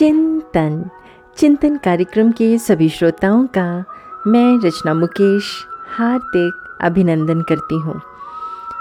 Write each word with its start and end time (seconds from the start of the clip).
चिंतन। 0.00 0.90
चिंतन 1.36 1.76
कार्यक्रम 1.76 2.32
के 2.32 2.58
सभी 2.58 2.88
श्रोताओं 2.88 3.46
का 3.46 3.84
मैं 4.26 4.66
रचना 4.66 4.94
मुकेश 4.94 5.66
हार्दिक 5.88 6.78
अभिनंदन 6.80 7.42
करती 7.42 7.74
हूँ। 7.74 8.00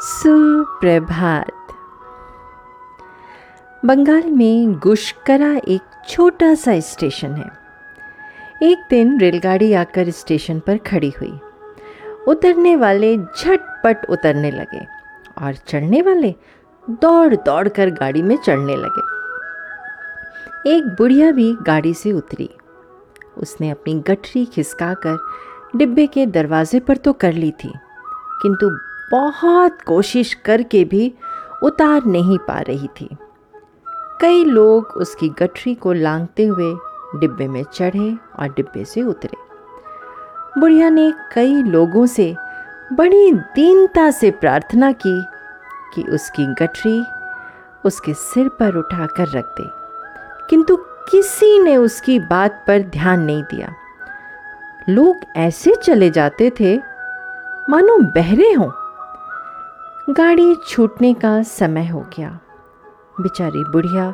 सुप्रभात। 0.00 1.52
बंगाल 3.84 4.22
में 4.22 4.78
गुशकरा 4.78 5.60
एक 5.68 5.80
छोटा 6.08 6.54
सा 6.54 6.80
स्टेशन 6.80 7.32
है। 7.32 7.50
एक 8.62 8.78
दिन 8.90 9.20
रेलगाड़ी 9.20 9.72
आकर 9.72 10.10
स्टेशन 10.10 10.60
पर 10.60 10.76
खड़ी 10.76 11.10
हुई। 11.10 11.38
उतरने 12.28 12.76
वाले 12.76 13.18
झटपट 13.18 14.10
उतरने 14.10 14.50
लगे 14.50 14.86
और 15.44 15.54
चढ़ने 15.54 16.02
वाले 16.02 16.34
दौड़ 16.90 17.34
दौड़ 17.34 17.68
कर 17.68 17.90
गाड़ी 17.90 18.22
में 18.22 18.36
चढ़ने 18.36 18.76
लगे। 18.76 19.11
एक 20.66 20.84
बुढ़िया 20.98 21.30
भी 21.32 21.52
गाड़ी 21.62 21.92
से 21.94 22.12
उतरी। 22.12 22.48
उसने 23.38 23.70
अपनी 23.70 23.94
गठरी 24.08 24.44
खिसकाकर 24.44 25.18
डिब्बे 25.76 26.06
के 26.06 26.26
दरवाजे 26.26 26.80
पर 26.80 26.96
तो 26.96 27.12
कर 27.12 27.32
ली 27.32 27.50
थी, 27.64 27.72
किंतु 28.42 28.68
बहुत 29.12 29.82
कोशिश 29.82 30.34
करके 30.44 30.84
भी 30.84 31.12
उतार 31.62 32.04
नहीं 32.04 32.38
पा 32.38 32.58
रही 32.60 32.88
थी। 33.00 33.08
कई 34.20 34.44
लोग 34.44 34.92
उसकी 34.96 35.28
गठरी 35.38 35.74
को 35.74 35.92
लांगते 35.92 36.44
हुए 36.44 36.72
डिब्बे 37.16 37.48
में 37.48 37.62
चढ़े 37.64 38.14
और 38.38 38.48
डिब्बे 38.48 38.84
से 38.84 39.02
उतरे। 39.02 39.36
बुढ़िया 40.60 40.88
ने 40.90 41.12
कई 41.34 41.62
लोगों 41.62 42.06
से 42.06 42.34
बड़ी 42.92 43.32
दीनता 43.32 44.10
से 44.10 44.30
प्रार्थना 44.30 44.92
की 44.96 45.20
कि 45.94 46.02
उसकी 46.04 46.46
गठरी 46.54 47.02
उसके 47.84 48.14
सिर 48.14 48.48
पर 48.50 48.76
उठाकर 48.76 49.28
रख 49.28 49.54
दे। 49.60 49.81
किंतु 50.52 50.76
किसी 50.76 51.58
ने 51.58 51.76
उसकी 51.76 52.18
बात 52.18 52.64
पर 52.68 52.78
ध्यान 52.78 53.20
नहीं 53.20 53.42
दिया। 53.42 53.74
लोग 54.88 55.16
ऐसे 55.36 55.74
चले 55.82 56.10
जाते 56.10 56.50
थे, 56.50 56.76
मानो 57.70 57.98
बहरे 57.98 58.52
हों। 58.52 58.70
गाड़ी 60.14 60.56
छूटने 60.68 61.14
का 61.14 61.42
समय 61.42 61.86
हो 61.86 62.00
गया। 62.00 62.38
बेचारी 63.20 63.64
बुढ़िया 63.64 64.12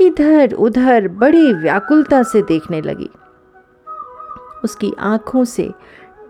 इधर 0.00 0.52
उधर 0.52 1.08
बड़ी 1.08 1.52
व्याकुलता 1.52 2.22
से 2.22 2.42
देखने 2.42 2.82
लगी। 2.82 3.10
उसकी 4.64 4.94
आँखों 5.00 5.44
से 5.44 5.74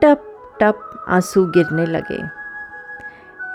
टप 0.02 0.52
टप 0.60 1.04
आँसू 1.08 1.46
गिरने 1.46 1.86
लगे। 1.86 2.22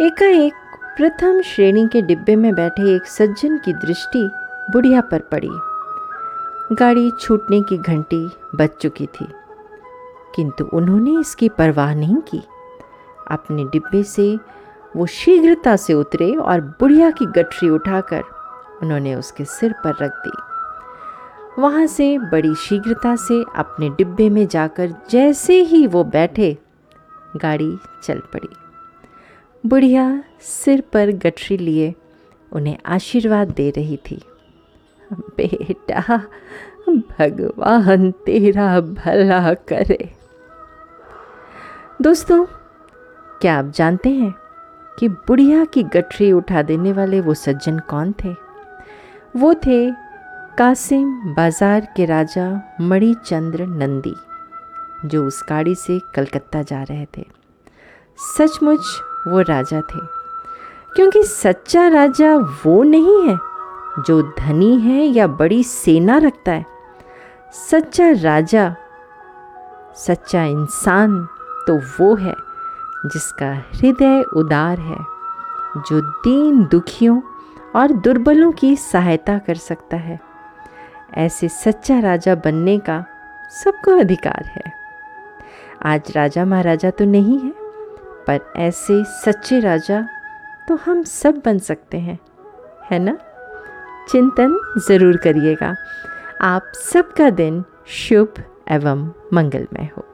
एकाएक 0.06 0.54
प्रथम 0.98 1.42
श्रेणी 1.42 1.88
के 1.88 2.02
डिब्बे 2.02 2.36
में 2.36 2.56
बैठे 2.56 2.96
एक 2.96 3.06
सज्जन 3.06 3.58
की 3.58 3.74
दृष्टि 3.74 4.30
बुढ़िया 4.72 5.02
पर 5.02 5.20
पड़ी। 5.20 5.52
गाड़ी 6.72 7.10
छूटने 7.12 7.62
की 7.62 7.78
घंटी 7.78 8.26
बज 8.56 8.70
चुकी 8.82 9.06
थी, 9.06 9.26
किंतु 10.36 10.66
उन्होंने 10.74 11.20
इसकी 11.20 11.50
परवाह 11.50 11.94
नहीं 11.96 12.18
की। 12.24 12.42
अपने 13.32 13.64
डिब्बे 13.64 14.04
से 14.04 14.36
वो 14.96 15.06
शीघ्रता 15.08 15.76
से 15.76 15.94
उतरे 15.94 16.32
और 16.36 16.62
बुढ़िया 16.80 17.10
की 17.12 17.26
गठरी 17.32 17.70
उठाकर 17.70 18.24
उन्होंने 18.82 19.16
उसके 19.16 19.46
सिर 19.48 19.74
पर 19.84 19.96
रख 20.02 20.12
दी। 20.18 21.62
वहाँ 21.62 21.86
से 21.88 22.18
बड़ी 22.32 22.54
शीघ्रता 22.58 23.16
से 23.18 23.44
अपने 23.56 23.90
डिब्बे 23.90 24.30
में 24.30 24.46
जाकर 24.48 24.94
जैसे 25.10 25.62
ही 25.62 25.86
वो 25.88 26.04
बैठे, 26.06 26.58
गाड़ी 27.36 27.78
चल 28.04 28.20
पड़ी। 28.34 28.56
बुढ़िया 29.64 30.24
सिर 30.42 30.82
पर 30.94 31.12
गठरी 31.18 31.58
लिए 31.58 31.94
उन्हें 32.52 32.78
आशीर्वाद 32.88 33.52
दे 33.52 33.70
रही 33.70 33.98
थी। 34.06 34.22
बेटा, 35.12 36.18
भगवान 36.90 38.12
तेरा 38.26 38.80
भला 38.82 39.54
करे। 39.70 40.10
दोस्तों, 42.02 42.46
क्या 43.42 43.58
आप 43.58 43.72
जानते 43.76 44.10
हैं 44.10 44.34
कि 44.98 45.08
बुढ़िया 45.10 45.66
की 45.66 45.84
गठरी 45.86 46.32
उठा 46.32 46.62
देने 46.62 46.94
वाले 46.94 47.20
वो 47.22 47.34
सज्जन 47.34 47.80
कौन 47.90 48.14
थे? 48.24 48.34
वो 49.36 49.54
थे 49.66 49.92
कासिम 50.58 51.34
बाज़ार 51.36 51.88
के 51.96 52.06
राजा 52.06 52.50
मणिचंद्र 52.82 53.66
नंदी, 53.68 54.16
जो 55.06 55.26
उस 55.28 55.44
गाड़ी 55.50 55.76
से 55.76 56.00
कलकत्ता 56.16 56.62
जा 56.64 56.82
रहे 56.84 57.06
थे। 57.18 57.26
सचमुच 58.18 59.00
वो 59.28 59.42
राजा 59.42 59.82
थे, 59.84 60.00
क्योंकि 60.96 61.24
सच्चा 61.24 61.88
राजा 61.88 62.36
वो 62.66 62.82
नहीं 62.84 63.22
है 63.28 63.38
जो 64.00 64.22
धनी 64.40 64.80
है 64.80 65.06
या 65.06 65.28
बड़ी 65.28 65.64
सेना 65.64 66.18
रखता 66.18 66.52
है। 66.52 66.66
सच्चा 67.52 68.12
राजा, 68.12 68.76
सच्चा 69.96 70.44
इंसान 70.44 71.28
तो 71.68 71.78
वो 71.78 72.16
है 72.16 72.34
जिसका 73.06 73.52
हृदय 73.74 74.22
उदार 74.36 74.80
है, 74.80 74.98
जो 75.78 76.02
दीन 76.02 76.64
दुखियों 76.66 77.22
और 77.76 77.92
दुर्बलों 77.92 78.52
की 78.52 78.76
सहायता 78.76 79.38
कर 79.38 79.56
सकता 79.56 79.98
है। 79.98 80.20
ऐसे 81.18 81.50
सच्चा 81.50 82.00
राजा 82.00 82.36
बनने 82.36 82.78
का 82.80 83.04
सबको 83.64 84.00
अधिकार 84.00 84.46
है। 84.46 84.64
आज 85.86 86.12
राजा 86.16 86.46
महाराजा 86.46 86.90
तो 86.90 87.06
नहीं 87.06 87.40
है, 87.40 87.54
पर 88.28 88.54
ऐसे 88.56 89.04
सच्चे 89.04 89.60
राजा 89.60 90.02
तो 90.68 90.76
हम 90.76 91.04
सब 91.04 91.42
बन 91.46 91.60
सकते 91.60 92.00
हैं, 92.00 92.20
है 92.92 93.00
ना? 93.00 93.18
चिंतन 94.12 94.60
ज़रूर 94.88 95.18
करिएगा। 95.18 95.76
आप 96.42 96.72
सबका 96.76 97.30
दिन 97.30 97.64
शुभ 97.88 98.44
एवं 98.72 99.12
मंगलमय 99.34 99.90
हो। 99.98 100.06